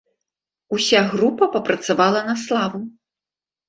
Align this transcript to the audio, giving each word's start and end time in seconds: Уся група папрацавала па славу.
Уся 0.77 0.99
група 1.13 1.45
папрацавала 1.59 2.21
па 2.35 2.39
славу. 2.49 2.79